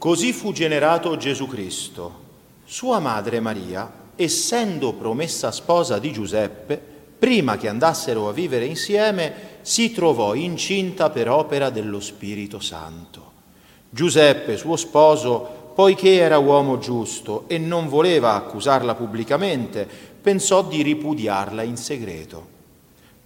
[0.00, 2.12] Così fu generato Gesù Cristo.
[2.64, 6.80] Sua madre Maria, essendo promessa sposa di Giuseppe,
[7.18, 13.30] prima che andassero a vivere insieme, si trovò incinta per opera dello Spirito Santo.
[13.90, 19.86] Giuseppe, suo sposo, poiché era uomo giusto e non voleva accusarla pubblicamente,
[20.22, 22.46] pensò di ripudiarla in segreto.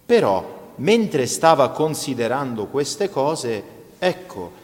[0.05, 3.63] Però, mentre stava considerando queste cose,
[3.97, 4.63] ecco,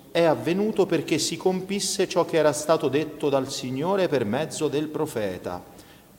[0.11, 4.87] è avvenuto perché si compisse ciò che era stato detto dal Signore per mezzo del
[4.87, 5.63] profeta.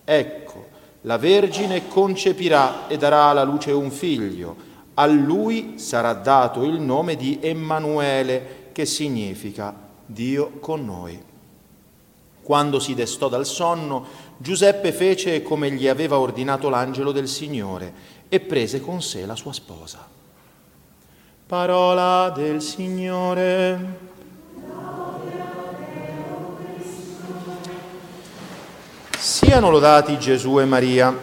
[0.05, 0.67] Ecco,
[1.03, 4.71] la Vergine concepirà e darà alla luce un figlio.
[4.95, 9.75] A lui sarà dato il nome di Emanuele, che significa
[10.07, 11.21] Dio con noi.
[12.43, 14.05] Quando si destò dal sonno,
[14.37, 17.93] Giuseppe fece come gli aveva ordinato l'angelo del Signore
[18.29, 20.12] e prese con sé la sua sposa.
[21.53, 23.99] Parola del Signore.
[29.19, 31.15] Siano lodati Gesù e Maria.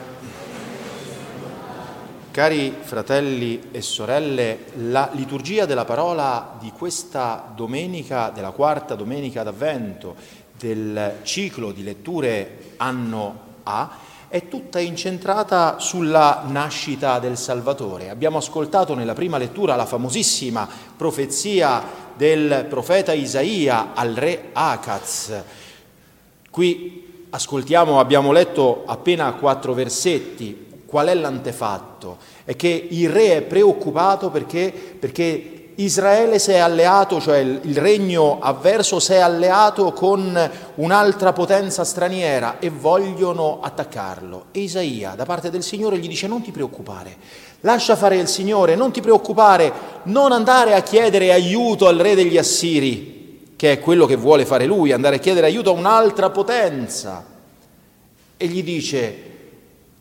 [2.30, 10.16] Cari fratelli e sorelle, la liturgia della parola di questa domenica, della quarta domenica d'Avvento,
[10.59, 18.09] del ciclo di letture anno A, è tutta incentrata sulla nascita del Salvatore.
[18.11, 21.83] Abbiamo ascoltato nella prima lettura la famosissima profezia
[22.16, 25.33] del profeta Isaia al re Acaz.
[26.52, 30.67] Qui ascoltiamo, abbiamo letto appena quattro versetti.
[30.85, 32.17] Qual è l'antefatto?
[32.45, 38.40] È che il re è preoccupato perché, perché Israele si è alleato, cioè il regno
[38.41, 44.47] avverso si è alleato con un'altra potenza straniera e vogliono attaccarlo.
[44.51, 47.16] E Isaia, da parte del Signore, gli dice non ti preoccupare,
[47.62, 49.72] lascia fare il Signore, non ti preoccupare,
[50.03, 54.66] non andare a chiedere aiuto al re degli Assiri, che è quello che vuole fare
[54.66, 57.25] lui, andare a chiedere aiuto a un'altra potenza.
[58.35, 59.28] E gli dice,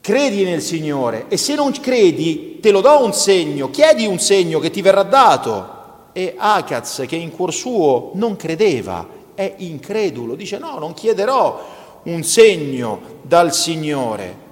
[0.09, 4.59] credi nel Signore e se non credi te lo do un segno, chiedi un segno
[4.59, 5.77] che ti verrà dato.
[6.15, 11.63] E Acaz, che in cuor suo non credeva, è incredulo, dice no, non chiederò
[12.05, 14.47] un segno dal Signore,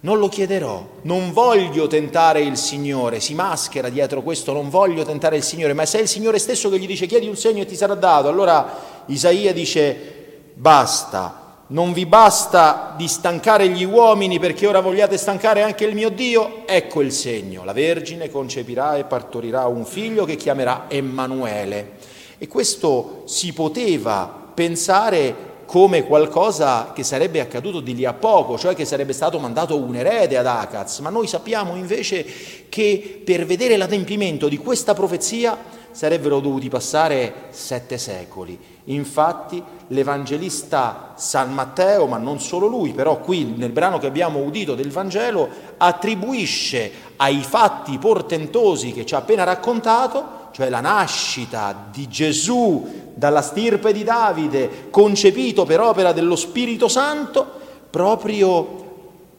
[0.00, 5.36] non lo chiederò, non voglio tentare il Signore, si maschera dietro questo, non voglio tentare
[5.36, 7.66] il Signore, ma se è il Signore stesso che gli dice chiedi un segno e
[7.66, 14.66] ti sarà dato, allora Isaia dice basta, non vi basta di stancare gli uomini perché
[14.66, 16.66] ora vogliate stancare anche il mio Dio?
[16.66, 21.96] Ecco il segno, la Vergine concepirà e partorirà un figlio che chiamerà Emanuele.
[22.38, 28.74] E questo si poteva pensare come qualcosa che sarebbe accaduto di lì a poco, cioè
[28.74, 32.24] che sarebbe stato mandato un erede ad Acaz, ma noi sappiamo invece
[32.70, 35.58] che per vedere l'adempimento di questa profezia
[35.98, 38.56] sarebbero dovuti passare sette secoli.
[38.84, 44.76] Infatti l'Evangelista San Matteo, ma non solo lui, però qui nel brano che abbiamo udito
[44.76, 52.06] del Vangelo, attribuisce ai fatti portentosi che ci ha appena raccontato, cioè la nascita di
[52.06, 57.44] Gesù dalla stirpe di Davide, concepito per opera dello Spirito Santo,
[57.90, 58.84] proprio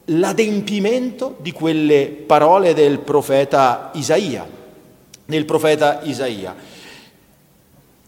[0.08, 4.59] l'adempimento di quelle parole del profeta Isaia,
[5.30, 6.56] del profeta Isaia.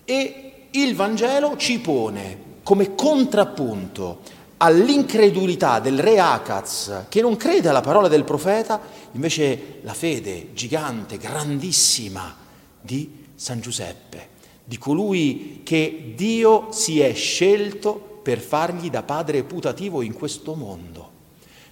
[0.04, 4.22] E il Vangelo ci pone come contrappunto
[4.58, 11.18] all'incredulità del re Acaz, che non crede alla parola del profeta, invece la fede gigante,
[11.18, 12.36] grandissima
[12.82, 14.30] di San Giuseppe,
[14.64, 21.10] di colui che Dio si è scelto per fargli da padre putativo in questo mondo.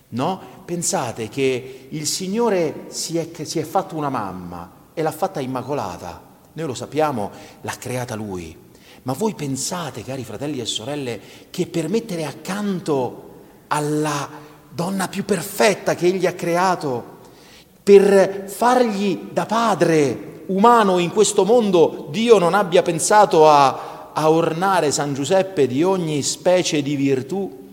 [0.09, 0.41] No?
[0.65, 6.21] Pensate che il Signore si è, si è fatto una mamma e l'ha fatta immacolata.
[6.51, 7.31] Noi lo sappiamo,
[7.61, 8.67] l'ha creata Lui
[9.03, 11.19] ma voi pensate, cari fratelli e sorelle,
[11.49, 13.27] che per mettere accanto
[13.67, 14.29] alla
[14.69, 17.17] donna più perfetta che Egli ha creato,
[17.81, 24.91] per fargli da padre umano in questo mondo, Dio non abbia pensato a, a ornare
[24.91, 27.69] San Giuseppe di ogni specie di virtù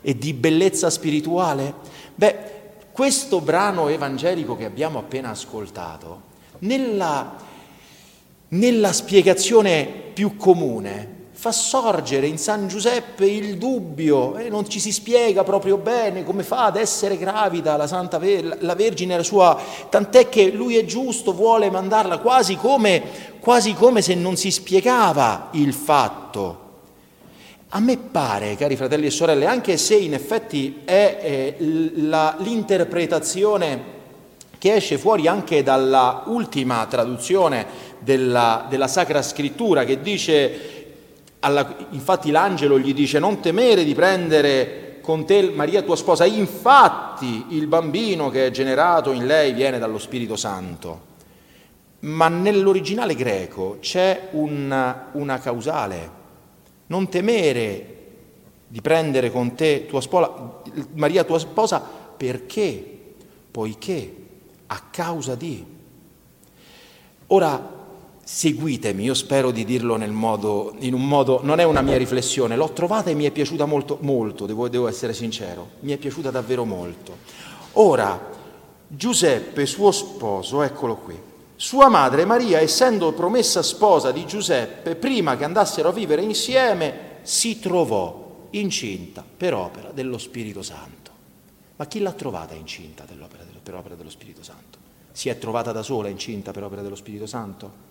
[0.00, 1.74] e di bellezza spirituale?
[2.14, 2.54] Beh,
[2.92, 6.25] questo brano evangelico che abbiamo appena ascoltato,
[6.60, 7.44] nella
[8.48, 14.90] nella spiegazione più comune fa sorgere in San Giuseppe il dubbio, e non ci si
[14.90, 19.60] spiega proprio bene come fa ad essere gravida la Santa Ver- la Vergine, la sua,
[19.90, 23.02] tant'è che lui è giusto, vuole mandarla quasi come,
[23.38, 26.64] quasi come se non si spiegava il fatto.
[27.68, 31.56] A me pare, cari fratelli e sorelle, anche se in effetti è eh,
[31.96, 33.95] la, l'interpretazione
[34.58, 37.66] che esce fuori anche dalla ultima traduzione
[37.98, 40.74] della, della Sacra Scrittura, che dice
[41.40, 47.46] alla, infatti l'angelo gli dice non temere di prendere con te Maria tua sposa, infatti
[47.50, 51.14] il bambino che è generato in lei viene dallo Spirito Santo.
[52.00, 56.10] Ma nell'originale greco c'è una, una causale,
[56.86, 57.94] non temere
[58.66, 60.60] di prendere con te tua sposa,
[60.94, 62.98] Maria tua sposa perché,
[63.50, 64.25] poiché,
[64.66, 65.64] a causa di.
[67.28, 67.74] Ora,
[68.22, 72.70] seguitemi, io spero di dirlo modo, in un modo, non è una mia riflessione, l'ho
[72.70, 76.64] trovata e mi è piaciuta molto, molto devo, devo essere sincero, mi è piaciuta davvero
[76.64, 77.16] molto.
[77.74, 78.34] Ora,
[78.88, 81.16] Giuseppe, suo sposo, eccolo qui,
[81.56, 87.58] sua madre Maria, essendo promessa sposa di Giuseppe, prima che andassero a vivere insieme, si
[87.58, 91.10] trovò incinta per opera dello Spirito Santo.
[91.76, 94.78] Ma chi l'ha trovata incinta per opera dello Spirito Santo?
[95.12, 97.84] Si è trovata da sola incinta per opera dello Spirito Santo?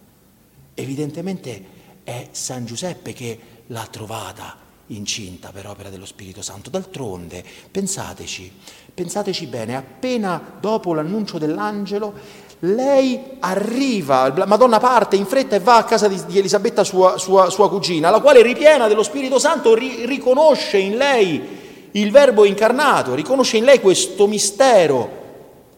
[0.74, 6.70] Evidentemente è San Giuseppe che l'ha trovata incinta per opera dello Spirito Santo.
[6.70, 8.52] D'altronde, pensateci,
[8.94, 12.14] pensateci bene, appena dopo l'annuncio dell'angelo,
[12.60, 17.18] lei arriva, la Madonna parte in fretta e va a casa di, di Elisabetta, sua,
[17.18, 21.55] sua, sua, cugina, la quale ripiena dello Spirito Santo ri, riconosce in lei
[21.96, 25.24] il Verbo incarnato, riconosce in lei questo mistero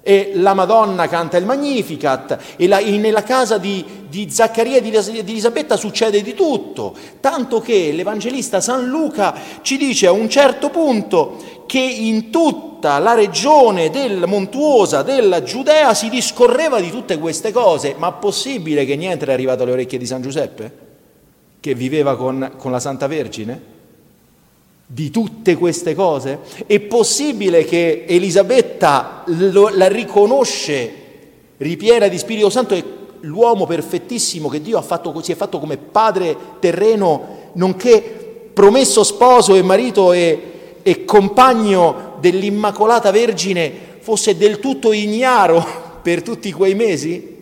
[0.01, 4.81] e la Madonna canta il Magnificat e, la, e nella casa di, di Zaccaria e
[4.81, 10.29] di, di Elisabetta succede di tutto, tanto che l'Evangelista San Luca ci dice a un
[10.29, 17.19] certo punto che in tutta la regione del montuosa della Giudea si discorreva di tutte
[17.19, 20.71] queste cose, ma possibile che niente era arrivato alle orecchie di San Giuseppe,
[21.59, 23.75] che viveva con, con la Santa Vergine?
[24.89, 26.39] Di tutte queste cose?
[26.65, 31.05] È possibile che Elisabetta lo, la riconosce
[31.57, 32.83] ripiena di Spirito Santo e
[33.21, 39.61] l'uomo perfettissimo che Dio fatto, si è fatto come padre terreno, nonché promesso sposo e
[39.61, 47.35] marito e, e compagno dell'Immacolata Vergine, fosse del tutto ignaro per tutti quei mesi?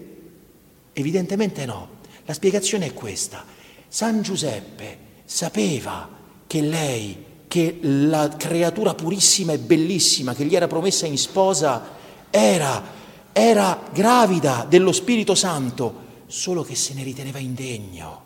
[0.94, 1.94] Evidentemente no.
[2.26, 3.46] La spiegazione è questa.
[3.88, 6.10] San Giuseppe sapeva
[6.48, 7.16] che lei
[7.48, 11.82] che la creatura purissima e bellissima che gli era promessa in sposa
[12.30, 12.84] era,
[13.32, 18.22] era gravida dello Spirito Santo, solo che se ne riteneva indegno,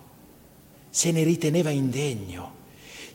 [0.90, 2.58] se ne riteneva indegno.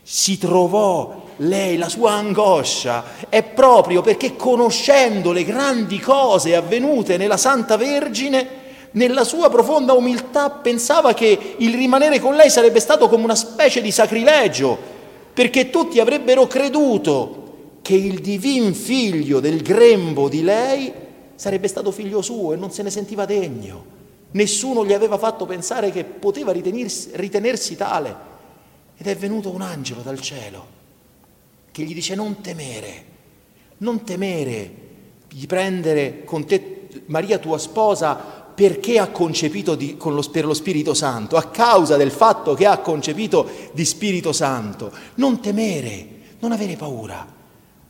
[0.03, 7.37] Si trovò lei, la sua angoscia è proprio perché conoscendo le grandi cose avvenute nella
[7.37, 13.23] Santa Vergine, nella sua profonda umiltà pensava che il rimanere con lei sarebbe stato come
[13.23, 14.94] una specie di sacrilegio,
[15.35, 20.91] perché tutti avrebbero creduto che il divin figlio del grembo di lei
[21.35, 23.93] sarebbe stato figlio suo e non se ne sentiva degno.
[24.31, 28.15] Nessuno gli aveva fatto pensare che poteva ritenersi, ritenersi tale.
[28.95, 30.73] Ed è venuto un angelo dal cielo
[31.71, 33.05] che gli dice non temere,
[33.79, 34.73] non temere
[35.27, 40.93] di prendere con te Maria tua sposa perché ha concepito di, lo, per lo Spirito
[40.93, 44.91] Santo, a causa del fatto che ha concepito di Spirito Santo.
[45.15, 46.07] Non temere,
[46.39, 47.27] non avere paura,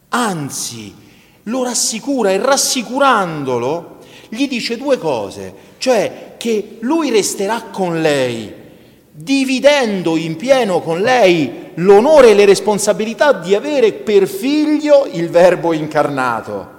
[0.10, 0.94] anzi
[1.44, 3.98] lo rassicura e rassicurandolo
[4.30, 8.52] gli dice due cose, cioè che lui resterà con lei,
[9.12, 15.74] dividendo in pieno con lei l'onore e le responsabilità di avere per figlio il Verbo
[15.74, 16.74] incarnato.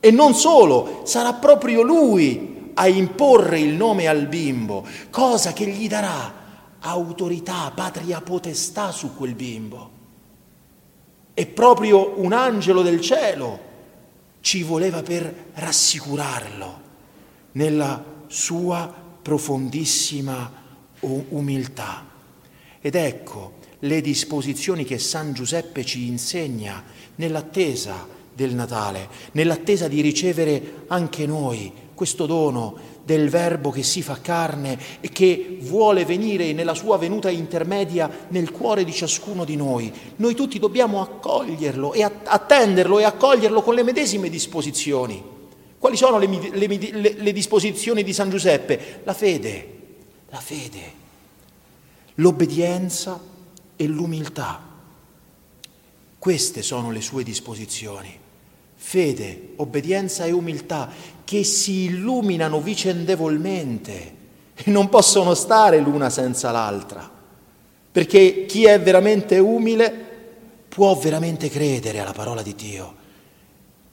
[0.00, 5.88] E non solo, sarà proprio lui a imporre il nome al bimbo, cosa che gli
[5.88, 6.40] darà
[6.80, 9.90] autorità, patria potestà su quel bimbo.
[11.34, 13.70] E proprio un angelo del cielo
[14.40, 16.80] ci voleva per rassicurarlo
[17.52, 20.60] nella sua profondissima
[21.00, 22.04] umiltà.
[22.80, 26.82] Ed ecco le disposizioni che San Giuseppe ci insegna
[27.16, 34.20] nell'attesa del Natale, nell'attesa di ricevere anche noi questo dono del Verbo che si fa
[34.20, 39.92] carne e che vuole venire nella sua venuta intermedia nel cuore di ciascuno di noi.
[40.16, 45.22] Noi tutti dobbiamo accoglierlo e attenderlo e accoglierlo con le medesime disposizioni.
[45.78, 49.02] Quali sono le, le, le, le disposizioni di San Giuseppe?
[49.04, 49.78] La fede,
[50.28, 50.92] la fede,
[52.14, 53.20] l'obbedienza
[53.76, 54.60] e l'umiltà.
[56.18, 58.21] Queste sono le sue disposizioni.
[58.84, 60.90] Fede, obbedienza e umiltà
[61.22, 64.14] che si illuminano vicendevolmente
[64.54, 67.08] e non possono stare l'una senza l'altra,
[67.92, 69.90] perché chi è veramente umile
[70.68, 72.94] può veramente credere alla parola di Dio.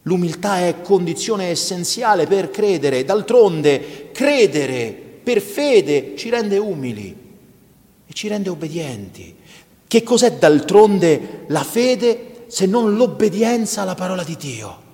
[0.02, 4.92] L'umiltà è condizione essenziale per credere, d'altronde credere
[5.24, 7.16] per fede ci rende umili
[8.06, 9.36] e ci rende obbedienti.
[9.88, 14.88] Che cos'è d'altronde la fede se non l'obbedienza alla parola di Dio?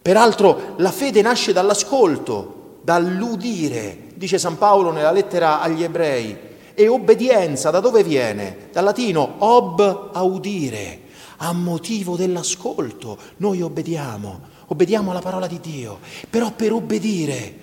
[0.00, 6.48] Peraltro la fede nasce dall'ascolto, dall'udire, dice San Paolo nella lettera agli ebrei.
[6.72, 8.68] E obbedienza da dove viene?
[8.72, 11.00] Dal latino ob audire,
[11.38, 15.98] a motivo dell'ascolto noi obbediamo, obbediamo alla parola di Dio,
[16.30, 17.54] però per obbedire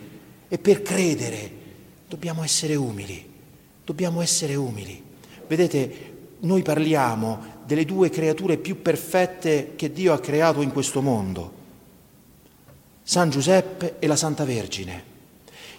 [0.50, 1.52] e per credere
[2.08, 3.26] dobbiamo essere umili,
[3.84, 5.02] dobbiamo essere umili.
[5.48, 11.51] Vedete, noi parliamo delle due creature più perfette che Dio ha creato in questo mondo,
[13.03, 15.03] San Giuseppe e la Santa Vergine,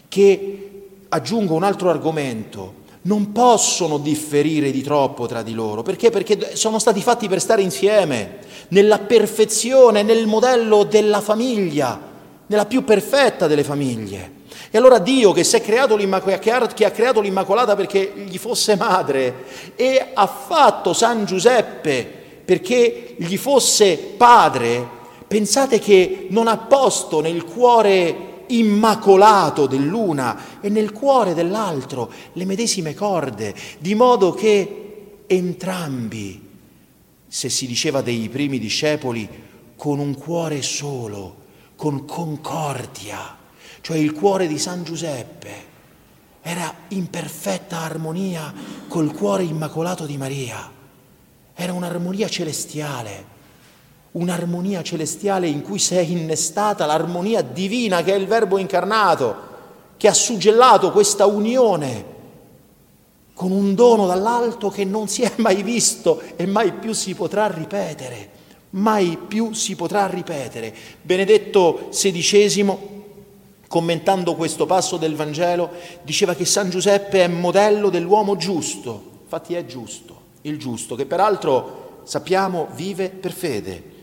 [0.07, 5.83] che, aggiungo un altro argomento, non possono differire di troppo tra di loro.
[5.83, 6.11] Perché?
[6.11, 8.37] Perché sono stati fatti per stare insieme,
[8.68, 11.99] nella perfezione, nel modello della famiglia,
[12.47, 14.37] nella più perfetta delle famiglie.
[14.71, 15.97] E allora Dio che, che ha creato
[17.21, 19.45] l'Immacolata perché gli fosse madre
[19.76, 22.17] e ha fatto San Giuseppe
[22.49, 24.83] perché gli fosse padre,
[25.28, 32.95] pensate che non ha posto nel cuore immacolato dell'una e nel cuore dell'altro le medesime
[32.95, 36.49] corde, di modo che entrambi,
[37.26, 39.28] se si diceva dei primi discepoli,
[39.76, 41.37] con un cuore solo,
[41.76, 43.37] con concordia,
[43.81, 45.67] cioè il cuore di San Giuseppe,
[46.43, 48.53] era in perfetta armonia
[48.89, 50.71] col cuore immacolato di Maria.
[51.55, 53.25] Era un'armonia celestiale,
[54.13, 59.47] un'armonia celestiale in cui si è innestata l'armonia divina che è il Verbo incarnato,
[59.97, 62.17] che ha suggellato questa unione
[63.35, 67.47] con un dono dall'alto che non si è mai visto e mai più si potrà
[67.47, 68.31] ripetere,
[68.71, 70.75] mai più si potrà ripetere.
[71.03, 72.98] Benedetto XVI
[73.69, 75.71] commentando questo passo del Vangelo,
[76.03, 82.01] diceva che San Giuseppe è modello dell'uomo giusto, infatti è giusto, il giusto, che peraltro
[82.05, 83.97] sappiamo vive per fede,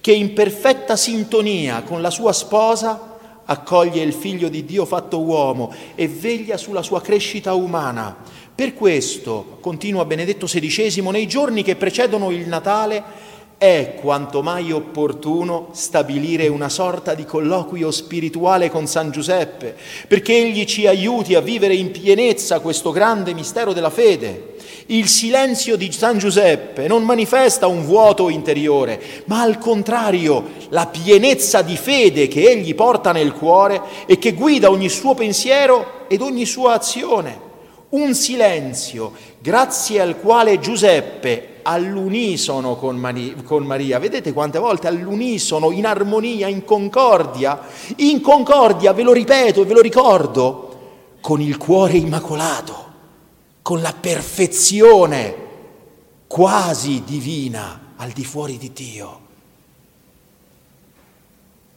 [0.00, 3.10] che in perfetta sintonia con la sua sposa
[3.44, 8.16] accoglie il figlio di Dio fatto uomo e veglia sulla sua crescita umana.
[8.54, 13.02] Per questo, continua Benedetto XVI, nei giorni che precedono il Natale,
[13.62, 19.76] è quanto mai opportuno stabilire una sorta di colloquio spirituale con San Giuseppe,
[20.08, 24.56] perché egli ci aiuti a vivere in pienezza questo grande mistero della fede.
[24.86, 31.62] Il silenzio di San Giuseppe non manifesta un vuoto interiore, ma al contrario la pienezza
[31.62, 36.46] di fede che egli porta nel cuore e che guida ogni suo pensiero ed ogni
[36.46, 37.51] sua azione.
[37.92, 43.98] Un silenzio grazie al quale Giuseppe all'unisono con, Maria, con Maria.
[43.98, 47.60] Vedete quante volte all'unisono, in armonia, in concordia,
[47.96, 52.74] in concordia, ve lo ripeto e ve lo ricordo, con il cuore immacolato,
[53.60, 55.36] con la perfezione
[56.26, 59.21] quasi divina al di fuori di Dio.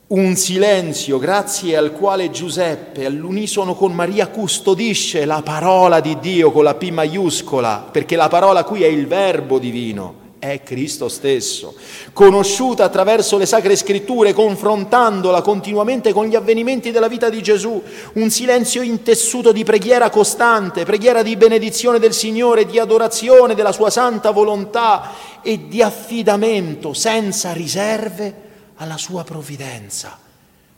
[0.07, 6.63] Un silenzio grazie al quale Giuseppe all'unisono con Maria custodisce la parola di Dio con
[6.63, 11.73] la P maiuscola, perché la parola qui è il verbo divino, è Cristo stesso,
[12.13, 17.81] conosciuta attraverso le sacre scritture, confrontandola continuamente con gli avvenimenti della vita di Gesù,
[18.13, 23.89] un silenzio intessuto di preghiera costante, preghiera di benedizione del Signore, di adorazione della sua
[23.89, 28.43] santa volontà e di affidamento senza riserve
[28.75, 30.19] alla sua provvidenza.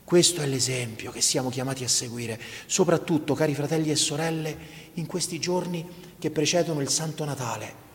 [0.03, 4.57] Questo è l'esempio che siamo chiamati a seguire, soprattutto, cari fratelli e sorelle,
[4.93, 5.85] in questi giorni
[6.17, 7.85] che precedono il Santo Natale,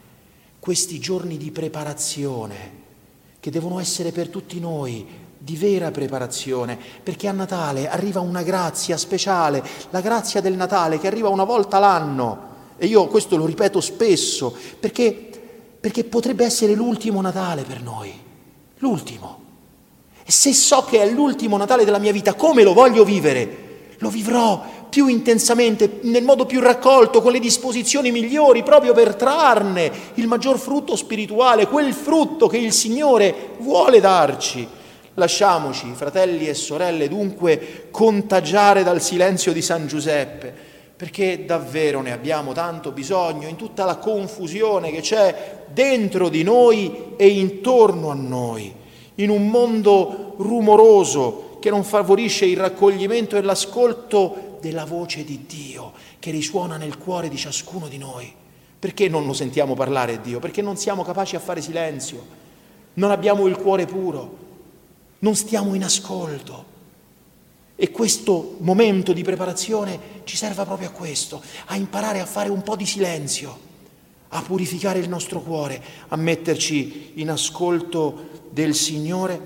[0.59, 2.81] questi giorni di preparazione,
[3.41, 5.07] che devono essere per tutti noi
[5.39, 11.07] di vera preparazione, perché a Natale arriva una grazia speciale, la grazia del Natale che
[11.07, 15.13] arriva una volta l'anno, e io questo lo ripeto spesso, perché,
[15.81, 18.13] perché potrebbe essere l'ultimo Natale per noi,
[18.77, 19.42] l'ultimo.
[20.25, 23.71] E se so che è l'ultimo Natale della mia vita, come lo voglio vivere?
[23.99, 29.91] Lo vivrò più intensamente, nel modo più raccolto, con le disposizioni migliori, proprio per trarne
[30.15, 34.67] il maggior frutto spirituale, quel frutto che il Signore vuole darci.
[35.15, 40.71] Lasciamoci, fratelli e sorelle, dunque contagiare dal silenzio di San Giuseppe
[41.03, 47.15] perché davvero ne abbiamo tanto bisogno in tutta la confusione che c'è dentro di noi
[47.17, 48.73] e intorno a noi,
[49.17, 55.93] in un mondo rumoroso che non favorisce il raccoglimento e l'ascolto della voce di Dio
[56.19, 58.33] che risuona nel cuore di ciascuno di noi.
[58.79, 60.39] Perché non lo sentiamo parlare Dio?
[60.41, 62.25] Perché non siamo capaci a fare silenzio,
[62.95, 64.37] non abbiamo il cuore puro,
[65.21, 66.71] non stiamo in ascolto.
[67.77, 72.63] E questo momento di preparazione ci serve proprio a questo, a imparare a fare un
[72.63, 73.59] po' di silenzio,
[74.29, 79.41] a purificare il nostro cuore, a metterci in ascolto del Signore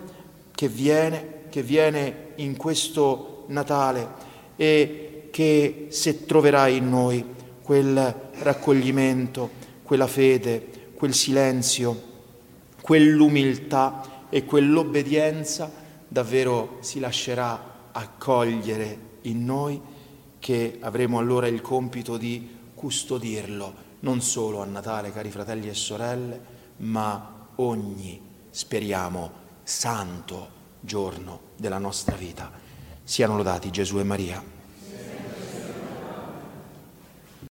[0.52, 4.08] che viene, che viene in questo Natale
[4.56, 7.24] e che se troverà in noi
[7.62, 9.50] quel raccoglimento,
[9.82, 12.02] quella fede, quel silenzio,
[12.80, 15.70] quell'umiltà e quell'obbedienza,
[16.08, 19.80] davvero si lascerà accogliere in noi
[20.38, 26.40] che avremo allora il compito di custodirlo, non solo a Natale, cari fratelli e sorelle,
[26.78, 28.20] ma ogni,
[28.56, 29.32] speriamo,
[29.64, 30.48] santo
[30.80, 32.50] giorno della nostra vita.
[33.04, 34.42] Siano lodati Gesù e Maria.